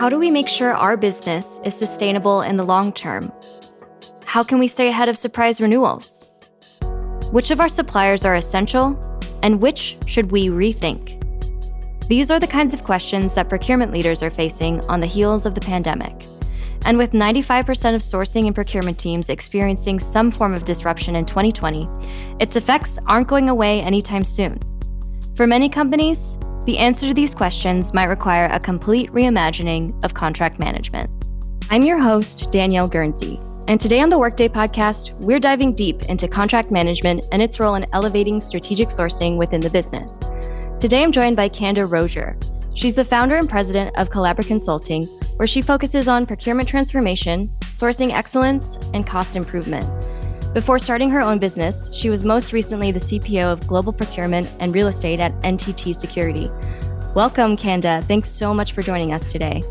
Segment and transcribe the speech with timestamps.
[0.00, 3.30] How do we make sure our business is sustainable in the long term?
[4.24, 6.26] How can we stay ahead of surprise renewals?
[7.32, 8.98] Which of our suppliers are essential
[9.42, 11.20] and which should we rethink?
[12.08, 15.54] These are the kinds of questions that procurement leaders are facing on the heels of
[15.54, 16.24] the pandemic.
[16.86, 21.86] And with 95% of sourcing and procurement teams experiencing some form of disruption in 2020,
[22.40, 24.60] its effects aren't going away anytime soon.
[25.36, 30.58] For many companies, the answer to these questions might require a complete reimagining of contract
[30.58, 31.10] management.
[31.70, 36.28] I'm your host, Danielle Guernsey, and today on the Workday podcast, we're diving deep into
[36.28, 40.22] contract management and its role in elevating strategic sourcing within the business.
[40.78, 42.36] Today, I'm joined by Kanda Rozier.
[42.74, 45.04] She's the founder and president of Collabra Consulting,
[45.36, 49.86] where she focuses on procurement transformation, sourcing excellence, and cost improvement.
[50.52, 54.74] Before starting her own business, she was most recently the CPO of global procurement and
[54.74, 56.50] real estate at NTT Security.
[57.14, 58.02] Welcome, Kanda.
[58.08, 59.62] Thanks so much for joining us today.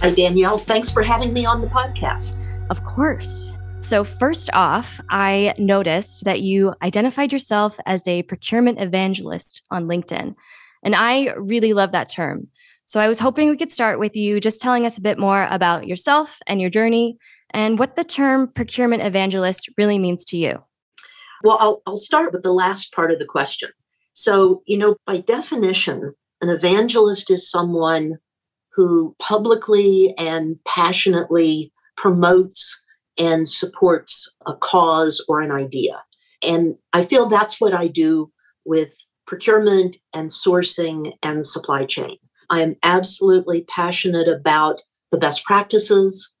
[0.00, 0.56] Hi, Danielle.
[0.56, 2.40] Thanks for having me on the podcast.
[2.70, 3.52] Of course.
[3.80, 10.34] So, first off, I noticed that you identified yourself as a procurement evangelist on LinkedIn.
[10.82, 12.48] And I really love that term.
[12.86, 15.48] So I was hoping we could start with you just telling us a bit more
[15.50, 17.18] about yourself and your journey
[17.50, 20.62] and what the term procurement evangelist really means to you.
[21.42, 23.70] Well, I'll, I'll start with the last part of the question.
[24.14, 28.18] So, you know, by definition, an evangelist is someone
[28.74, 32.82] who publicly and passionately promotes
[33.18, 36.02] and supports a cause or an idea.
[36.42, 38.30] And I feel that's what I do
[38.64, 38.94] with
[39.26, 42.16] procurement and sourcing and supply chain.
[42.50, 46.32] I am absolutely passionate about the best practices,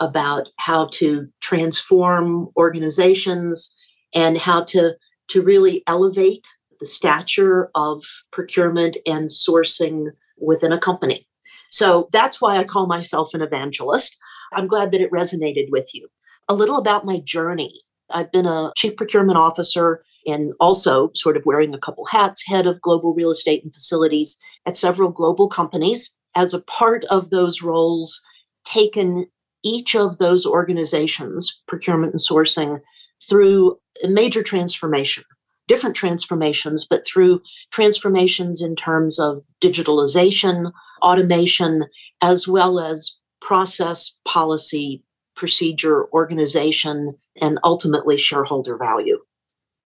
[0.00, 3.74] about how to transform organizations,
[4.14, 4.96] and how to,
[5.28, 6.46] to really elevate
[6.80, 10.06] the stature of procurement and sourcing
[10.38, 11.26] within a company.
[11.70, 14.16] So that's why I call myself an evangelist.
[14.52, 16.08] I'm glad that it resonated with you.
[16.48, 17.72] A little about my journey.
[18.10, 22.66] I've been a chief procurement officer and also sort of wearing a couple hats, head
[22.66, 26.14] of global real estate and facilities at several global companies.
[26.34, 28.20] As a part of those roles,
[28.64, 29.26] taken
[29.64, 32.80] each of those organizations, procurement and sourcing,
[33.22, 35.24] through a major transformation,
[35.66, 40.70] different transformations, but through transformations in terms of digitalization,
[41.02, 41.84] automation,
[42.22, 45.02] as well as process, policy,
[45.34, 49.18] procedure, organization, and ultimately shareholder value.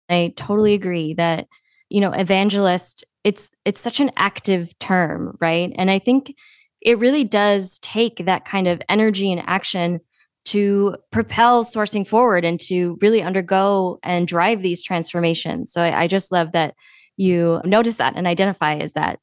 [0.09, 1.47] I totally agree that
[1.89, 5.71] you know evangelist it's it's such an active term, right?
[5.75, 6.35] And I think
[6.81, 9.99] it really does take that kind of energy and action
[10.45, 15.71] to propel sourcing forward and to really undergo and drive these transformations.
[15.71, 16.75] So I, I just love that
[17.17, 19.19] you notice that and identify as that.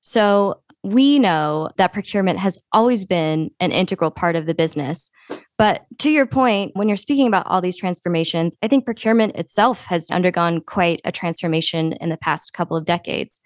[0.00, 5.10] So we know that procurement has always been an integral part of the business.
[5.56, 9.86] But to your point, when you're speaking about all these transformations, I think procurement itself
[9.86, 13.40] has undergone quite a transformation in the past couple of decades.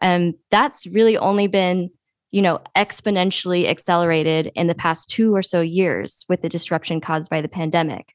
[0.00, 1.90] And that's really only been,
[2.30, 7.30] you know, exponentially accelerated in the past two or so years with the disruption caused
[7.30, 8.14] by the pandemic.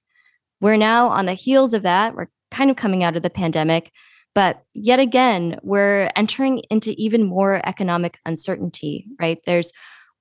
[0.61, 2.15] We're now on the heels of that.
[2.15, 3.91] We're kind of coming out of the pandemic.
[4.33, 9.39] But yet again, we're entering into even more economic uncertainty, right?
[9.45, 9.71] There's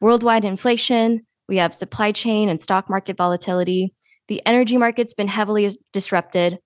[0.01, 3.95] worldwide inflation, we have supply chain and stock market volatility.
[4.29, 6.59] The energy market's been heavily disrupted.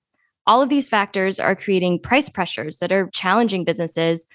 [0.47, 4.27] All of these factors are creating price pressures that are challenging businesses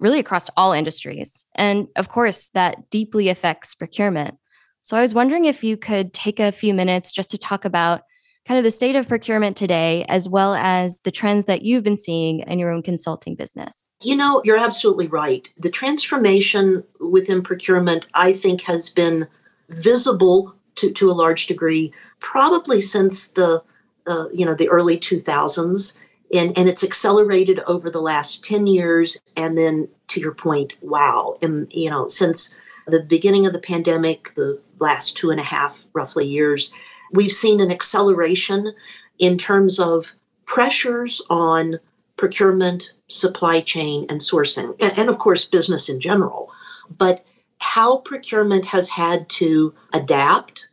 [0.00, 1.44] really across all industries.
[1.54, 4.38] And of course, that deeply affects procurement.
[4.82, 8.02] So I was wondering if you could take a few minutes just to talk about
[8.46, 11.96] kind of the state of procurement today, as well as the trends that you've been
[11.96, 13.88] seeing in your own consulting business?
[14.02, 15.48] You know, you're absolutely right.
[15.56, 19.26] The transformation within procurement, I think, has been
[19.70, 23.62] visible to, to a large degree, probably since the
[24.06, 25.96] uh, you know the early 2000s,
[26.34, 29.20] and and it's accelerated over the last 10 years.
[29.36, 32.52] And then, to your point, wow, and you know, since
[32.86, 36.72] the beginning of the pandemic, the last two and a half roughly years,
[37.12, 38.72] we've seen an acceleration
[39.18, 40.12] in terms of
[40.46, 41.76] pressures on
[42.16, 46.50] procurement, supply chain, and sourcing, and, and, of course, business in general.
[46.98, 47.24] But
[47.58, 50.68] how procurement has had to adapt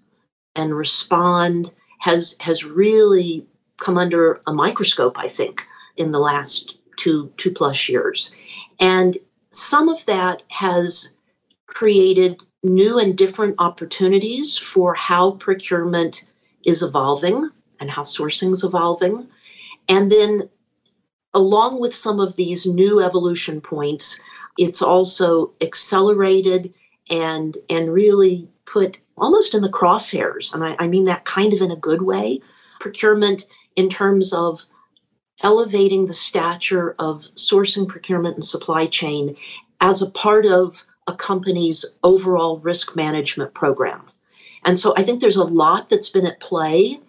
[0.56, 3.48] and respond has has really
[3.82, 5.68] come under a microscope, I think,
[5.98, 8.32] in the last two two plus years.
[8.80, 9.18] And
[9.52, 11.10] some of that has
[11.68, 16.24] created new and different opportunities for how procurement
[16.64, 17.50] is evolving
[17.80, 19.28] and how sourcing is evolving.
[19.90, 20.50] And then,
[21.34, 24.20] along with some of these new evolution points,
[24.58, 26.74] it's also accelerated
[27.10, 31.62] and and really put almost in the crosshairs, and I, I mean that kind of
[31.62, 32.40] in a good way,
[32.82, 33.46] procurement
[33.76, 34.66] in terms of
[35.44, 39.36] elevating the stature of sourcing, procurement, and supply chain
[39.80, 44.10] as a part of a company's overall risk management program.
[44.66, 47.00] And so I think there's a lot that's been at play.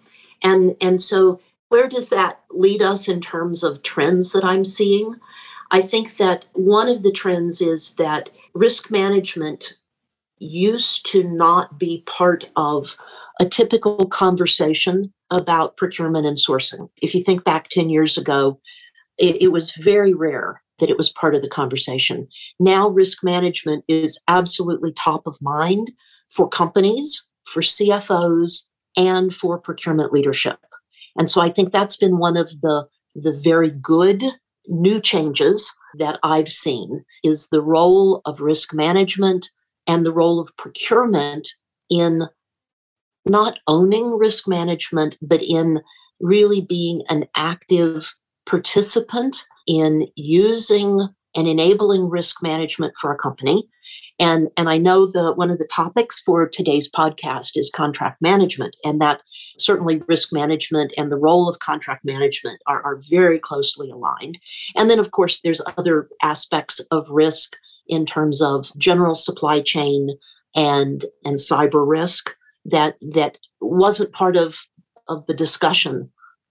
[0.43, 5.17] And, and so, where does that lead us in terms of trends that I'm seeing?
[5.71, 9.75] I think that one of the trends is that risk management
[10.39, 12.97] used to not be part of
[13.43, 16.89] a typical conversation about procurement and sourcing.
[17.03, 18.61] If you think back 10 years ago,
[19.19, 22.29] it, it, was very rare that it was part of the conversation.
[22.61, 25.91] Now, risk management is absolutely top of mind
[26.31, 28.63] for companies, for CFOs,
[28.97, 30.59] and for procurement leadership.
[31.19, 32.87] And so I think that's been one of the,
[33.17, 34.23] the very good
[34.69, 39.51] new changes that I've seen is the role of risk management
[39.89, 41.49] and the role of procurement
[41.91, 42.23] in
[43.27, 45.81] not owning risk management, but in
[46.21, 48.15] really being an active
[48.47, 53.69] participant in using and enabling risk management for a company.
[54.19, 58.77] And, and I know that one of the topics for today's podcast is contract management,
[58.85, 59.21] and that
[59.59, 64.39] certainly risk management and the role of contract management are, are very closely aligned.
[64.77, 67.57] And then, of course, there's other aspects of risk
[67.89, 70.17] in terms of general supply chain
[70.55, 72.35] and, and cyber risk
[72.65, 74.61] that that wasn't part of
[75.09, 76.11] of the discussion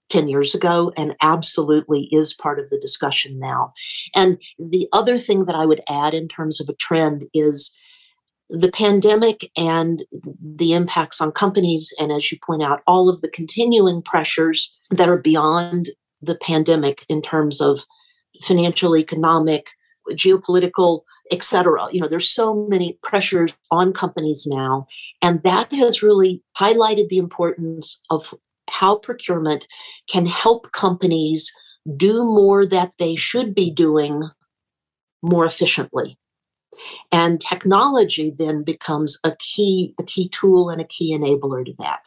[0.10, 3.74] 10 years ago and absolutely is part of the discussion now.
[4.14, 7.72] And the other thing that I would add in terms of a trend is
[8.50, 10.04] the pandemic and
[10.44, 15.08] the impacts on companies, and as you point out, all of the continuing pressures that
[15.08, 15.88] are beyond
[16.22, 17.86] the pandemic in terms of
[18.44, 19.70] financial, economic,
[20.10, 21.88] geopolitical etc.
[21.92, 24.88] You know, there's so many pressures on companies now,
[25.22, 28.34] and that has really highlighted the importance of
[28.70, 29.68] how procurement
[30.10, 31.52] can help companies
[31.98, 34.24] do more that they should be doing
[35.24, 36.18] more efficiently.
[37.12, 42.02] And technology then becomes a key, a key tool and a key enabler to that.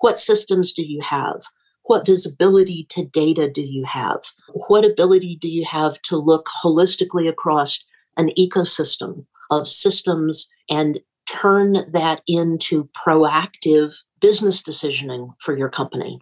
[0.00, 1.42] What systems do you have?
[1.84, 4.22] What visibility to data do you have?
[4.66, 7.84] What ability do you have to look holistically across
[8.16, 16.20] an ecosystem of systems and turn that into proactive business decisioning for your company.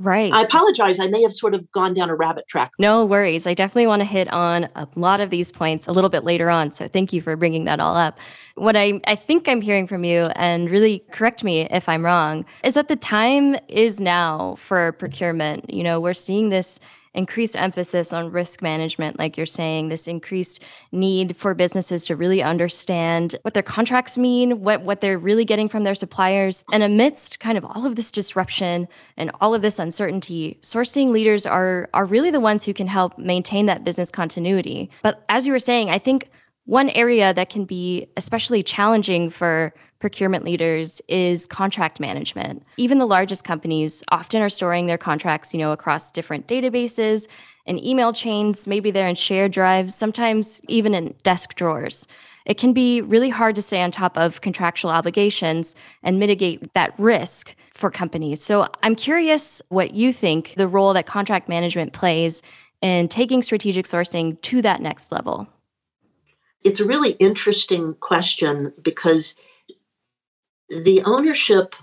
[0.00, 0.32] Right.
[0.32, 0.98] I apologize.
[0.98, 2.72] I may have sort of gone down a rabbit track.
[2.80, 3.46] No worries.
[3.46, 6.50] I definitely want to hit on a lot of these points a little bit later
[6.50, 6.72] on.
[6.72, 8.18] So thank you for bringing that all up.
[8.56, 12.44] What I, I think I'm hearing from you, and really correct me if I'm wrong,
[12.64, 15.72] is that the time is now for procurement.
[15.72, 16.80] You know, we're seeing this
[17.14, 20.62] increased emphasis on risk management, like you're saying, this increased
[20.92, 25.68] need for businesses to really understand what their contracts mean, what, what they're really getting
[25.68, 26.64] from their suppliers.
[26.72, 31.46] And amidst kind of all of this disruption and all of this uncertainty, sourcing leaders
[31.46, 34.90] are, are really the ones who can help maintain that business continuity.
[35.02, 36.30] But as you were saying, I think
[36.64, 42.62] one area that can be especially challenging for procurement leaders is contract management.
[42.76, 47.26] Even the largest companies often are storing their contracts, you know, across different databases
[47.66, 48.66] and email chains.
[48.66, 52.06] Maybe they're in shared drives, sometimes even in desk drawers.
[52.44, 56.92] It can be really hard to stay on top of contractual obligations and mitigate that
[56.98, 58.42] risk for companies.
[58.42, 62.42] So I'm curious what you think the role that contract management plays
[62.82, 65.48] in taking strategic sourcing to that next level.
[66.62, 69.34] It's a really interesting question because
[70.68, 71.74] the ownership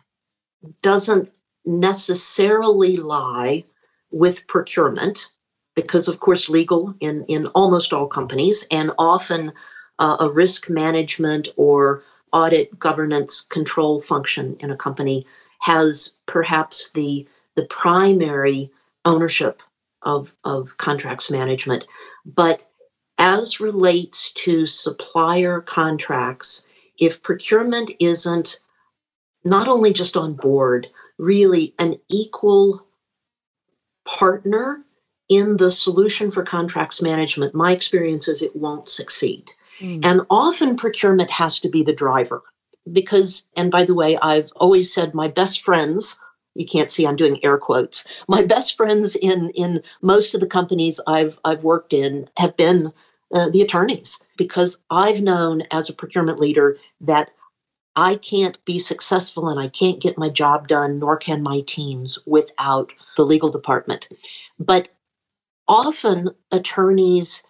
[0.81, 1.29] doesn't
[1.65, 3.63] necessarily lie
[4.11, 5.29] with procurement
[5.75, 9.53] because of course legal in, in almost all companies and often
[9.99, 15.25] uh, a risk management or audit governance control function in a company
[15.59, 18.71] has perhaps the the primary
[19.05, 19.61] ownership
[20.03, 21.85] of, of contracts management.
[22.25, 22.63] But
[23.17, 26.65] as relates to supplier contracts
[26.97, 28.59] if procurement isn't
[29.43, 32.85] not only just on board, really an equal
[34.05, 34.83] partner
[35.29, 39.49] in the solution for contracts management, my experience is it won't succeed.
[39.79, 40.05] Mm.
[40.05, 42.41] And often procurement has to be the driver.
[42.91, 46.17] Because, and by the way, I've always said my best friends,
[46.55, 50.47] you can't see I'm doing air quotes, my best friends in, in most of the
[50.47, 52.91] companies I've, I've worked in have been
[53.33, 57.31] uh, the attorneys because I've known as a procurement leader that
[57.95, 62.19] I can't be successful and I can't get my job done, nor can my teams
[62.25, 64.07] without the legal department.
[64.59, 64.89] But
[65.67, 67.43] often attorneys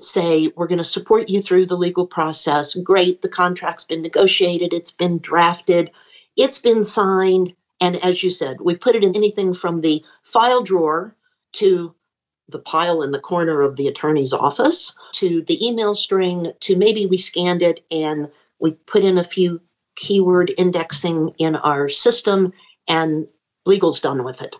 [0.00, 2.74] say, we're going to support you through the legal process.
[2.74, 5.90] Great, the contract's been negotiated, it's been drafted,
[6.36, 7.54] it's been signed.
[7.80, 11.16] And as you said, we've put it in anything from the file drawer
[11.52, 11.94] to
[12.48, 17.06] the pile in the corner of the attorney's office to the email string to maybe
[17.06, 18.30] we scanned it and
[18.62, 19.60] we put in a few
[19.96, 22.52] keyword indexing in our system
[22.88, 23.26] and
[23.66, 24.56] legal's done with it.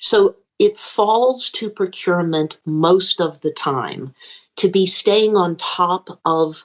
[0.00, 4.14] So it falls to procurement most of the time
[4.56, 6.64] to be staying on top of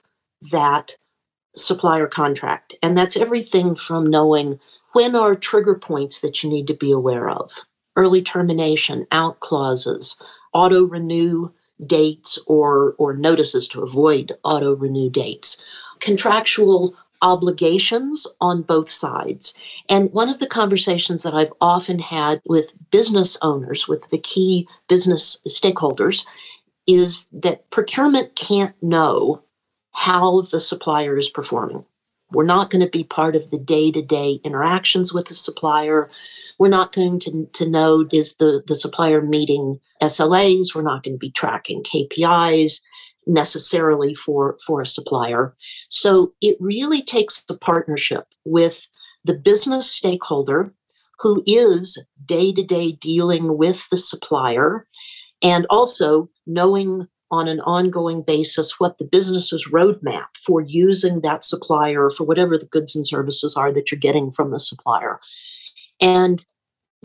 [0.51, 0.95] that
[1.55, 2.75] supplier contract.
[2.83, 4.59] And that's everything from knowing
[4.93, 10.17] when are trigger points that you need to be aware of, early termination, out clauses,
[10.53, 11.51] auto renew
[11.85, 15.57] dates or, or notices to avoid auto renew dates,
[16.01, 19.53] contractual obligations on both sides.
[19.89, 24.67] And one of the conversations that I've often had with business owners, with the key
[24.89, 26.25] business stakeholders,
[26.87, 29.43] is that procurement can't know
[29.93, 31.85] how the supplier is performing.
[32.31, 36.09] We're not going to be part of the day to day interactions with the supplier.
[36.57, 40.73] We're not going to, to know is the, the supplier meeting SLAs.
[40.73, 42.81] We're not going to be tracking KPIs
[43.27, 45.55] necessarily for, for a supplier.
[45.89, 48.87] So it really takes a partnership with
[49.23, 50.73] the business stakeholder
[51.19, 54.87] who is day to day dealing with the supplier
[55.41, 62.09] and also knowing on an ongoing basis what the business's roadmap for using that supplier
[62.09, 65.19] for whatever the goods and services are that you're getting from the supplier.
[66.01, 66.45] And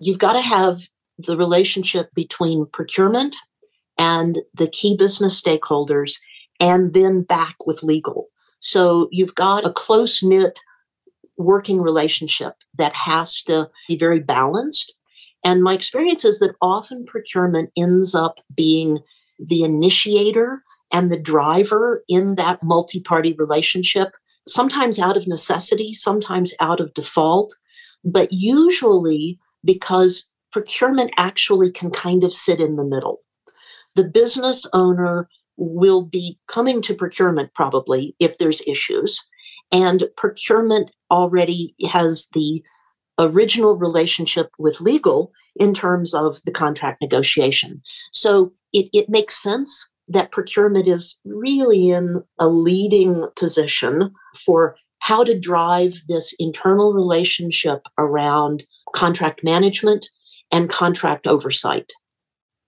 [0.01, 3.37] you've got to have the relationship between procurement
[3.99, 6.19] and the key business stakeholders,
[6.61, 8.29] and then back with legal.
[8.61, 10.59] So you've got a close knit
[11.37, 14.95] working relationship that has to be very balanced.
[15.45, 18.99] And my experience is that often procurement ends up being
[19.38, 20.62] the initiator
[20.93, 24.12] and the driver in that multi party relationship,
[24.49, 27.55] sometimes out of necessity, sometimes out of default,
[28.05, 33.21] but usually because procurement actually can kind of sit in the middle.
[33.97, 39.26] The business owner will be coming to procurement probably if there's issues,
[39.73, 42.62] and procurement already has the
[43.19, 47.83] original relationship with legal in terms of the contract negotiation.
[48.12, 55.25] So it, it makes sense that procurement is really in a leading position for how
[55.25, 60.07] to drive this internal relationship around contract management
[60.53, 61.93] and contract oversight.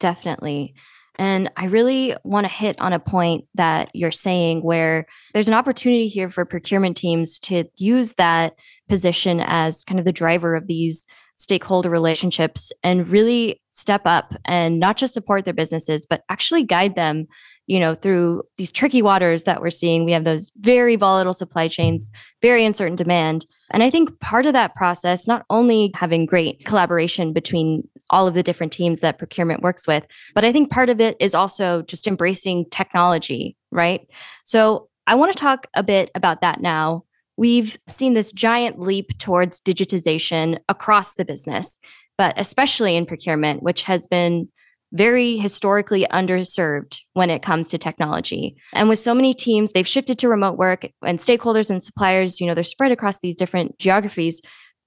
[0.00, 0.74] Definitely.
[1.18, 5.54] And I really want to hit on a point that you're saying where there's an
[5.54, 8.54] opportunity here for procurement teams to use that
[8.88, 11.06] position as kind of the driver of these
[11.36, 16.94] stakeholder relationships and really step up and not just support their businesses, but actually guide
[16.94, 17.26] them
[17.68, 20.04] you know through these tricky waters that we're seeing.
[20.04, 22.10] We have those very volatile supply chains
[22.42, 23.46] very uncertain demand.
[23.70, 28.34] And i think part of that process not only having great collaboration between all of
[28.34, 31.82] the different teams that procurement works with but i think part of it is also
[31.82, 34.08] just embracing technology right
[34.44, 37.04] so i want to talk a bit about that now
[37.38, 41.78] we've seen this giant leap towards digitization across the business,
[42.18, 44.48] but especially in procurement, which has been
[44.92, 48.56] very historically underserved when it comes to technology.
[48.72, 52.46] And with so many teams, they've shifted to remote work and stakeholders and suppliers, you
[52.46, 54.40] know, they're spread across these different geographies.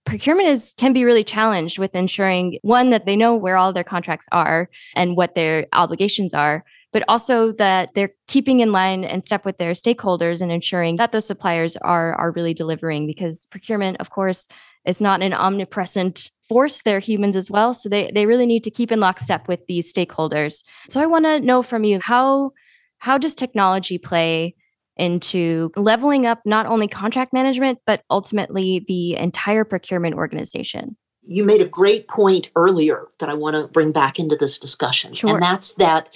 [0.06, 3.84] Procurement is can be really challenged with ensuring one that they know where all their
[3.84, 9.24] contracts are and what their obligations are, but also that they're keeping in line and
[9.24, 13.98] step with their stakeholders and ensuring that those suppliers are are really delivering because procurement
[14.00, 14.48] of course
[14.86, 16.82] is not an omnipresent force.
[16.82, 19.94] They're humans as well so they they really need to keep in lockstep with these
[19.94, 20.64] stakeholders.
[20.88, 22.54] So i want to know from you how
[22.98, 24.56] how does technology play
[24.98, 31.62] into leveling up not only contract management but ultimately the entire procurement organization you made
[31.62, 35.14] a great point earlier that I want to bring back into this discussion.
[35.14, 35.36] Sure.
[35.36, 36.10] And that's that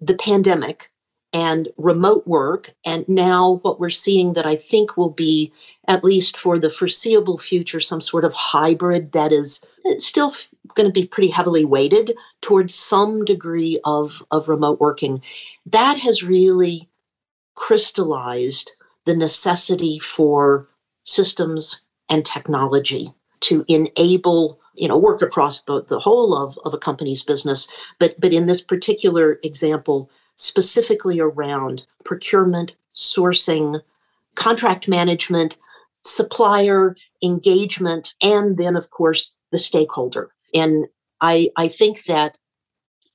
[0.00, 0.90] the pandemic
[1.32, 5.52] and remote work, and now what we're seeing that I think will be,
[5.88, 10.32] at least for the foreseeable future, some sort of hybrid that is eh, still
[10.76, 15.20] going to be pretty heavily weighted towards some degree of, of remote working.
[15.66, 16.88] That has really
[17.54, 18.72] crystallized
[19.04, 20.68] the necessity for
[21.04, 26.78] systems and technology to enable you know work across the, the whole of, of a
[26.78, 27.68] company's business.
[27.98, 33.80] But but in this particular example specifically around procurement sourcing
[34.34, 35.56] contract management
[36.02, 40.30] supplier engagement and then of course the stakeholder.
[40.52, 40.86] And
[41.20, 42.36] i i think that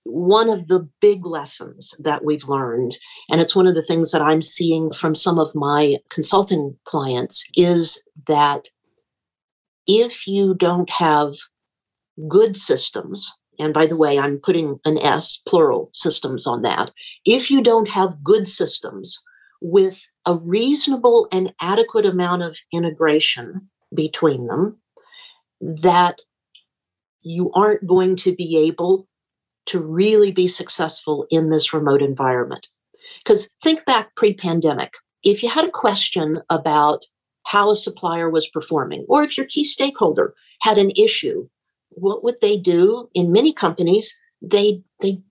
[0.10, 2.98] one of the big lessons that we've learned,
[3.32, 7.46] and it's one of the things that I'm seeing from some of my consulting clients,
[7.56, 8.68] is that
[9.88, 11.34] if you don't have
[12.28, 16.92] good systems, and by the way, I'm putting an S, plural systems on that,
[17.26, 19.22] if you don't have good systems
[19.62, 24.80] with a reasonable and adequate amount of integration between them,
[25.60, 26.20] that
[27.22, 29.09] you aren't going to be able
[29.70, 32.68] to really be successful in this remote environment.
[33.24, 37.06] Because think back pre pandemic, if you had a question about
[37.46, 41.48] how a supplier was performing, or if your key stakeholder had an issue,
[41.90, 44.18] what would they do in many companies?
[44.42, 45.22] They they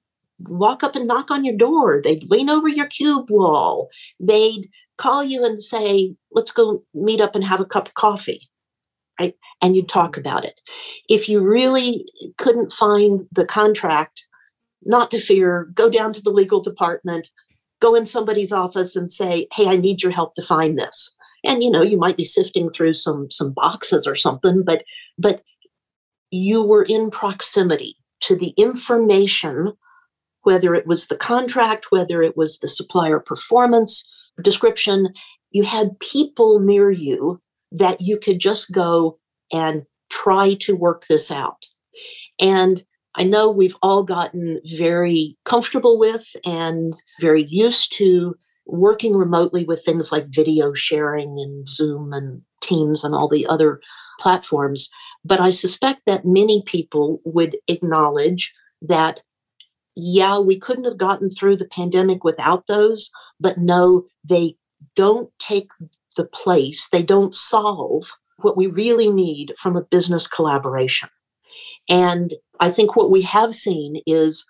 [0.40, 2.00] walk up and knock on your door.
[2.00, 3.88] They'd lean over your cube wall.
[4.20, 8.48] They'd call you and say, let's go meet up and have a cup of coffee.
[9.18, 9.34] Right?
[9.60, 10.20] And you'd talk mm-hmm.
[10.20, 10.60] about it.
[11.08, 14.24] If you really couldn't find the contract,
[14.82, 17.30] not to fear, go down to the legal department,
[17.80, 21.14] go in somebody's office and say, hey, I need your help to find this.
[21.44, 24.84] And you know, you might be sifting through some some boxes or something, but
[25.18, 25.42] but
[26.30, 29.72] you were in proximity to the information
[30.42, 34.08] whether it was the contract, whether it was the supplier performance
[34.42, 35.08] description,
[35.50, 37.38] you had people near you
[37.70, 39.18] that you could just go
[39.52, 41.66] and try to work this out.
[42.40, 42.82] And
[43.14, 48.36] I know we've all gotten very comfortable with and very used to
[48.66, 53.80] working remotely with things like video sharing and Zoom and Teams and all the other
[54.20, 54.90] platforms.
[55.24, 59.22] But I suspect that many people would acknowledge that
[60.00, 63.10] yeah, we couldn't have gotten through the pandemic without those,
[63.40, 64.54] but no, they
[64.94, 65.70] don't take
[66.16, 71.08] the place, they don't solve what we really need from a business collaboration.
[71.88, 74.46] And I think what we have seen is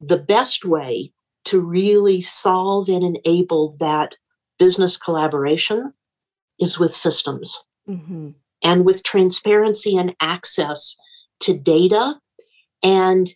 [0.00, 1.12] the best way
[1.46, 4.16] to really solve and enable that
[4.58, 5.92] business collaboration
[6.58, 8.30] is with systems mm-hmm.
[8.62, 10.96] and with transparency and access
[11.40, 12.18] to data
[12.82, 13.34] and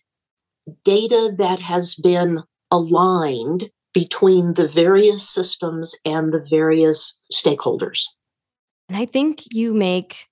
[0.83, 2.39] data that has been
[2.69, 8.03] aligned between the various systems and the various stakeholders.
[8.87, 10.27] And I think you make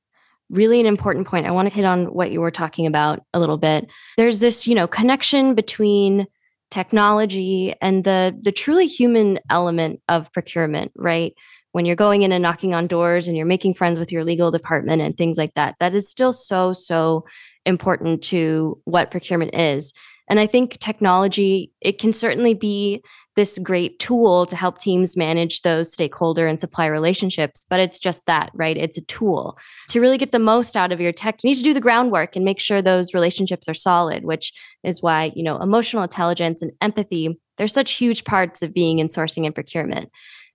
[0.49, 1.45] really an important point.
[1.45, 3.87] I want to hit on what you were talking about a little bit.
[4.17, 6.27] There's this, you know, connection between
[6.71, 11.33] technology and the the truly human element of procurement, right?
[11.71, 14.51] When you're going in and knocking on doors and you're making friends with your legal
[14.51, 15.75] department and things like that.
[15.79, 17.25] That is still so so
[17.65, 19.93] important to what procurement is.
[20.27, 23.03] And I think technology, it can certainly be
[23.39, 27.65] this great tool to help teams manage those stakeholder and supply relationships.
[27.69, 28.75] But it's just that, right?
[28.75, 29.57] It's a tool.
[29.91, 32.35] To really get the most out of your tech, you need to do the groundwork
[32.35, 34.51] and make sure those relationships are solid, which
[34.83, 39.07] is why, you know, emotional intelligence and empathy, they're such huge parts of being in
[39.07, 40.11] sourcing and procurement.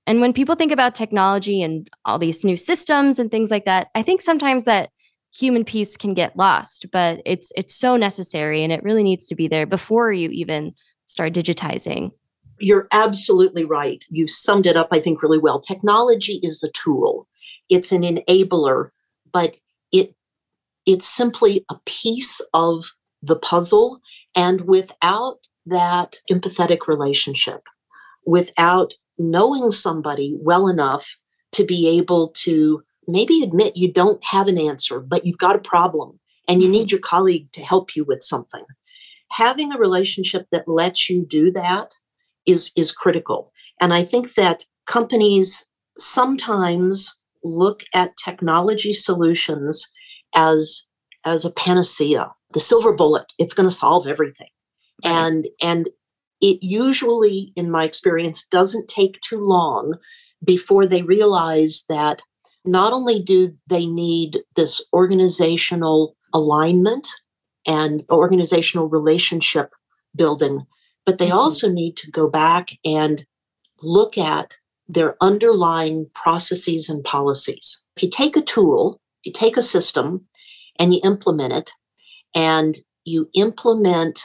[0.06, 3.88] And when people think about technology and all these new systems and things like that,
[3.94, 4.90] I think sometimes that
[5.34, 9.34] human piece can get lost but it's it's so necessary and it really needs to
[9.34, 10.72] be there before you even
[11.06, 12.12] start digitizing
[12.58, 14.04] you're absolutely right.
[14.10, 15.60] You summed it up i think really well.
[15.60, 17.26] Technology is a tool.
[17.68, 18.90] It's an enabler
[19.32, 19.56] but
[19.92, 20.14] it
[20.86, 22.84] it's simply a piece of
[23.22, 24.00] the puzzle
[24.34, 27.62] and without that empathetic relationship
[28.26, 31.18] without knowing somebody well enough
[31.52, 35.60] to be able to maybe admit you don't have an answer, but you've got a
[35.60, 38.64] problem and you need your colleague to help you with something.
[39.30, 41.94] Having a relationship that lets you do that
[42.46, 43.52] is, is critical.
[43.80, 45.64] And I think that companies
[45.98, 49.86] sometimes look at technology solutions
[50.34, 50.84] as,
[51.24, 53.26] as a panacea, the silver bullet.
[53.38, 54.48] It's going to solve everything.
[55.04, 55.12] Right.
[55.12, 55.88] And, and
[56.40, 59.94] it usually, in my experience, doesn't take too long
[60.44, 62.22] before they realize that
[62.64, 67.06] not only do they need this organizational alignment
[67.66, 69.70] and organizational relationship
[70.16, 70.66] building,
[71.06, 71.38] but they mm-hmm.
[71.38, 73.26] also need to go back and
[73.82, 74.56] look at
[74.88, 77.82] their underlying processes and policies.
[77.96, 80.26] If you take a tool, you take a system
[80.78, 81.70] and you implement it,
[82.34, 84.24] and you implement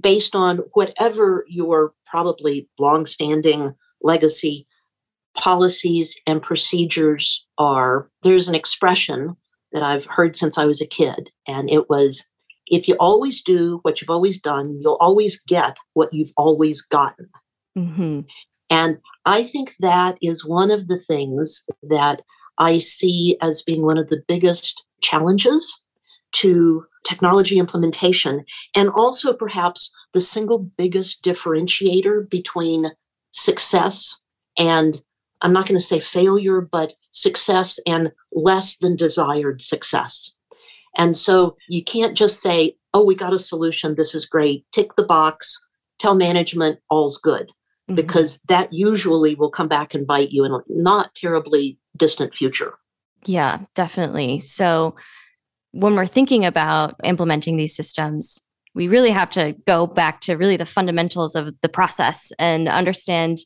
[0.00, 4.66] based on whatever your probably long-standing legacy
[5.36, 9.36] policies and procedures are there's an expression
[9.72, 12.24] that I've heard since I was a kid, and it was
[12.70, 17.28] if you always do what you've always done, you'll always get what you've always gotten.
[17.76, 18.20] Mm-hmm.
[18.70, 22.22] And I think that is one of the things that
[22.58, 25.82] I see as being one of the biggest challenges
[26.32, 28.44] to technology implementation,
[28.76, 32.86] and also perhaps the single biggest differentiator between
[33.32, 34.20] success
[34.58, 35.02] and
[35.42, 40.34] I'm not going to say failure, but success and less than desired success.
[40.96, 43.94] And so you can't just say, oh, we got a solution.
[43.94, 44.64] This is great.
[44.72, 45.56] Tick the box,
[45.98, 47.94] tell management all's good, mm-hmm.
[47.94, 52.74] because that usually will come back and bite you in a not terribly distant future.
[53.24, 54.40] Yeah, definitely.
[54.40, 54.96] So
[55.72, 58.40] when we're thinking about implementing these systems,
[58.74, 63.38] we really have to go back to really the fundamentals of the process and understand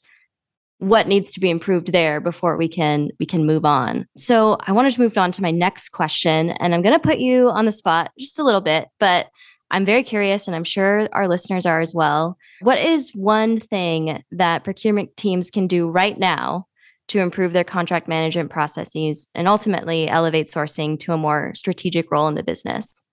[0.89, 4.07] what needs to be improved there before we can we can move on.
[4.17, 7.19] So I wanted to move on to my next question and I'm going to put
[7.19, 9.29] you on the spot just a little bit, but
[9.71, 12.37] I'm very curious and I'm sure our listeners are as well.
[12.61, 16.67] What is one thing that procurement teams can do right now
[17.09, 22.29] to improve their contract management processes and ultimately elevate sourcing to a more strategic role
[22.29, 23.05] in the business?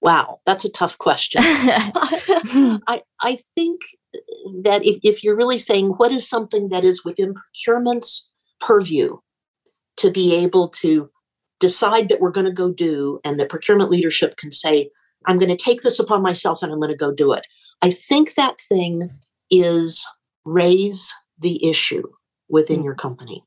[0.00, 1.42] Wow, that's a tough question.
[1.44, 3.80] I, I think
[4.62, 8.28] that if, if you're really saying what is something that is within procurement's
[8.60, 9.16] purview
[9.96, 11.10] to be able to
[11.60, 14.90] decide that we're going to go do, and that procurement leadership can say,
[15.26, 17.44] I'm going to take this upon myself and I'm going to go do it.
[17.82, 19.10] I think that thing
[19.50, 20.06] is
[20.44, 22.04] raise the issue
[22.48, 22.84] within mm.
[22.84, 23.44] your company.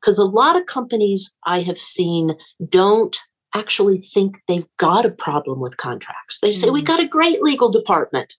[0.00, 2.36] Because a lot of companies I have seen
[2.68, 3.18] don't
[3.54, 6.38] actually think they've got a problem with contracts.
[6.40, 6.72] They say, mm.
[6.72, 8.36] we got a great legal department.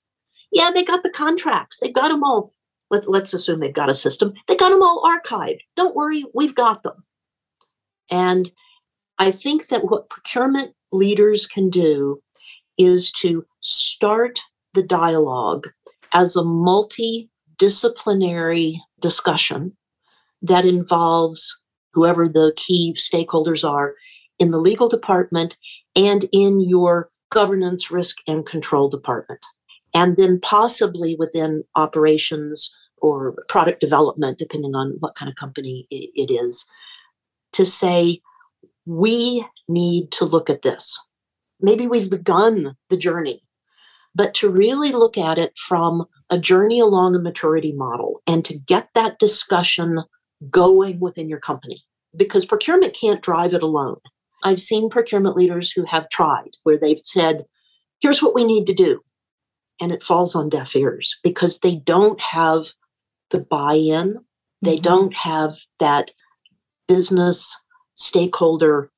[0.52, 1.80] Yeah, they got the contracts.
[1.80, 2.54] They've got them all.
[2.90, 4.34] Let, let's assume they've got a system.
[4.48, 5.62] They got them all archived.
[5.76, 7.04] Don't worry, we've got them.
[8.10, 8.52] And
[9.18, 12.22] I think that what procurement leaders can do
[12.78, 14.42] is to start
[14.74, 15.70] the dialogue
[16.14, 19.78] as a multidisciplinary discussion
[20.42, 21.58] that involves
[21.94, 23.94] whoever the key stakeholders are
[24.40, 25.56] in the legal department
[25.96, 29.40] and in your governance, risk, and control department
[29.94, 36.32] and then possibly within operations or product development, depending on what kind of company it
[36.32, 36.66] is,
[37.54, 38.22] to say,
[38.86, 41.00] we need to look at this.
[41.60, 43.44] Maybe we've begun the journey,
[44.16, 48.58] but to really look at it from a journey along a maturity model and to
[48.58, 50.00] get that discussion
[50.50, 51.84] going within your company
[52.16, 53.98] because procurement can't drive it alone.
[54.44, 57.46] I've seen procurement leaders who have tried where they've said,
[58.00, 59.02] here's what we need to do
[59.80, 62.68] and it falls on deaf ears because they don't have
[63.32, 64.18] the buy-in.
[64.62, 64.84] They mm-hmm.
[64.84, 66.12] don't have that
[66.88, 67.58] business
[67.96, 68.92] stakeholder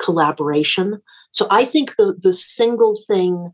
[0.00, 1.00] collaboration.
[1.30, 3.50] So i think the, the single thing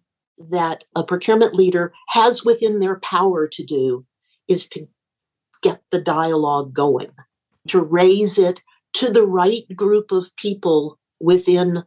[0.51, 4.05] that a procurement leader has within their power to do
[4.49, 4.87] is to
[5.62, 7.11] get the dialogue going
[7.68, 8.61] to raise it
[8.94, 11.83] to the right group of people within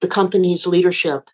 [0.00, 1.28] the company's leadership.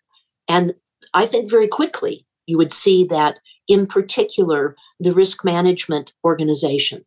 [0.47, 0.73] And
[1.13, 7.03] i think very quickly you would see that, in particular, the risk management organization,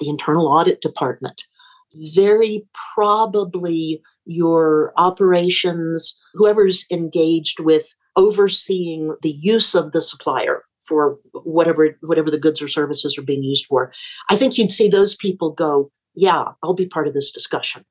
[0.00, 1.42] the internal audit department,
[2.14, 11.96] very probably your operations, whoever's engaged with overseeing the use of the supplier for whatever
[12.00, 13.92] whatever the goods or services are being used for.
[14.30, 17.84] I think you'd see those people go yeah i'll be part of this discussion.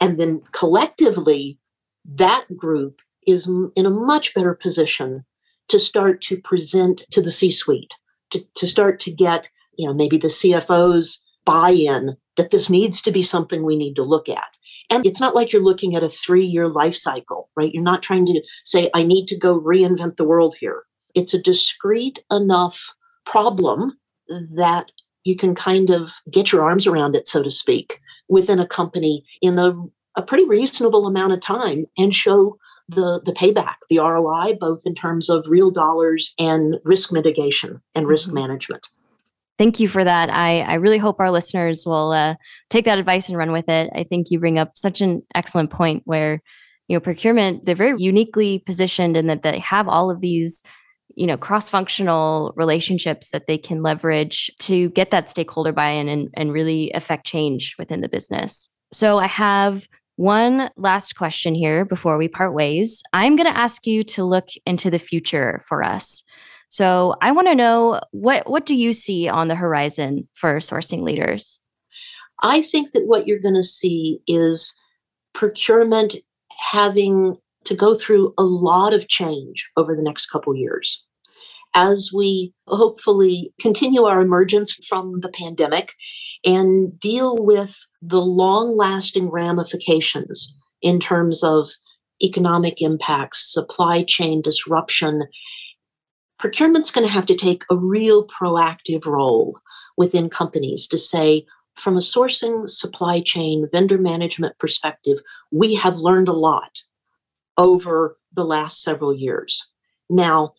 [0.00, 1.58] And then collectively
[2.04, 5.24] that group is in a much better position
[5.70, 7.94] to start to present to the C suite,
[8.30, 13.02] to, to start to get, you know, maybe the CFO's buy in that this needs
[13.02, 14.56] to be something we need to look at.
[14.90, 17.72] And it's not like you're looking at a three year life cycle, right?
[17.72, 20.82] You're not trying to say, I need to go reinvent the world here.
[21.14, 22.92] It's a discrete enough
[23.24, 23.92] problem
[24.28, 24.90] that
[25.24, 29.24] you can kind of get your arms around it, so to speak, within a company
[29.42, 29.74] in a,
[30.16, 32.58] a pretty reasonable amount of time and show
[32.90, 38.06] the, the payback, the ROI, both in terms of real dollars and risk mitigation and
[38.06, 38.36] risk mm-hmm.
[38.36, 38.88] management.
[39.58, 40.30] Thank you for that.
[40.30, 42.36] I, I really hope our listeners will uh,
[42.70, 43.90] take that advice and run with it.
[43.94, 46.40] I think you bring up such an excellent point where,
[46.88, 50.62] you know, procurement, they're very uniquely positioned in that they have all of these,
[51.14, 56.54] you know, cross-functional relationships that they can leverage to get that stakeholder buy-in and, and
[56.54, 58.70] really affect change within the business.
[58.92, 59.86] So I have
[60.20, 63.02] one last question here before we part ways.
[63.14, 66.22] I'm going to ask you to look into the future for us.
[66.68, 71.00] So I want to know what what do you see on the horizon for sourcing
[71.02, 71.58] leaders?
[72.42, 74.74] I think that what you're going to see is
[75.32, 76.16] procurement
[76.70, 81.02] having to go through a lot of change over the next couple years
[81.74, 85.94] as we hopefully continue our emergence from the pandemic
[86.44, 91.70] and deal with the long lasting ramifications in terms of
[92.22, 95.22] economic impacts, supply chain disruption.
[96.38, 99.58] procurement's going to have to take a real proactive role
[99.96, 105.18] within companies to say, from a sourcing, supply chain, vendor management perspective,
[105.50, 106.82] we have learned a lot
[107.56, 109.66] over the last several years.
[110.08, 110.54] Now,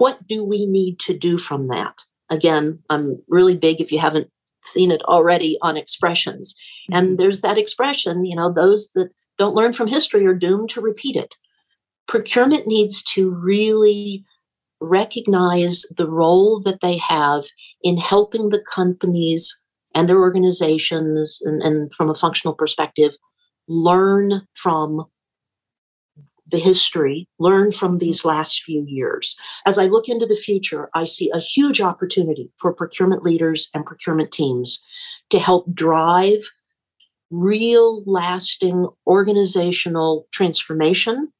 [0.00, 1.94] what do we need to do from that?
[2.30, 4.30] Again, I'm really big if you haven't
[4.64, 6.54] seen it already on expressions.
[6.90, 7.16] And mm-hmm.
[7.16, 11.16] there's that expression, you know, those that don't learn from history are doomed to repeat
[11.16, 11.34] it.
[12.08, 14.24] Procurement needs to really
[14.80, 17.44] recognize the role that they have
[17.82, 19.54] in helping the companies
[19.94, 23.12] and their organizations, and, and from a functional perspective,
[23.68, 25.04] learn from
[26.50, 27.98] the history, learn from mm-hmm.
[27.98, 29.36] these last few years.
[29.66, 33.86] As I look into the future, I see a huge opportunity for procurement leaders and
[33.86, 34.84] procurement teams
[35.30, 36.40] to help drive
[37.30, 41.32] real, lasting organizational transformation,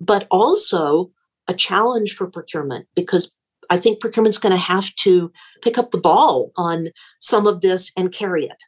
[0.00, 1.10] but also
[1.48, 3.30] a challenge for procurement because
[3.70, 6.88] I think procurement's going to have to pick up the ball on
[7.20, 8.62] some of this and carry it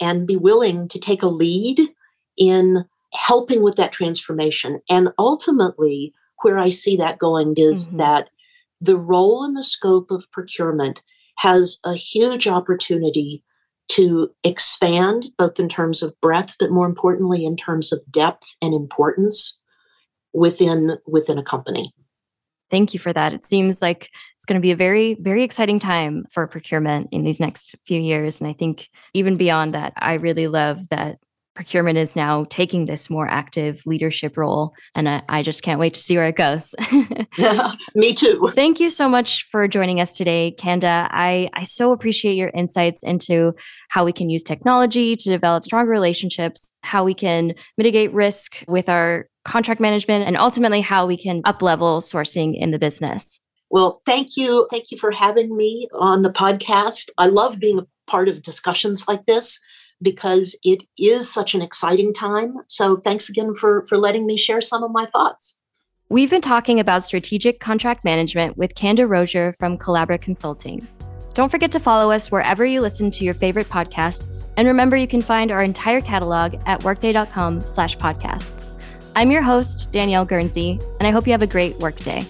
[0.00, 1.80] and be willing to take a lead
[2.36, 2.84] in
[3.14, 4.80] helping with that transformation.
[4.88, 7.98] And ultimately, where I see that going is mm-hmm.
[7.98, 8.30] that
[8.80, 11.02] the role and the scope of procurement
[11.38, 13.42] has a huge opportunity
[13.88, 18.74] to expand, both in terms of breadth, but more importantly, in terms of depth and
[18.74, 19.58] importance
[20.32, 21.92] within within a company.
[22.70, 23.34] Thank you for that.
[23.34, 27.22] It seems like it's going to be a very, very exciting time for procurement in
[27.22, 28.40] these next few years.
[28.40, 31.18] And I think even beyond that, I really love that
[31.54, 34.72] procurement is now taking this more active leadership role.
[34.94, 36.74] And I, I just can't wait to see where it goes.
[37.36, 38.50] yeah, me too.
[38.54, 41.08] Thank you so much for joining us today, Kanda.
[41.10, 43.54] I, I so appreciate your insights into
[43.90, 48.88] how we can use technology to develop stronger relationships, how we can mitigate risk with
[48.88, 53.40] our contract management, and ultimately how we can up level sourcing in the business.
[53.70, 54.68] Well, thank you.
[54.70, 57.08] Thank you for having me on the podcast.
[57.18, 59.58] I love being a part of discussions like this
[60.02, 62.56] because it is such an exciting time.
[62.68, 65.56] So thanks again for, for letting me share some of my thoughts.
[66.08, 70.86] We've been talking about strategic contract management with Kanda Rozier from Collabra Consulting.
[71.32, 74.50] Don't forget to follow us wherever you listen to your favorite podcasts.
[74.58, 78.70] And remember, you can find our entire catalog at workday.com slash podcasts.
[79.16, 82.26] I'm your host, Danielle Guernsey, and I hope you have a great workday.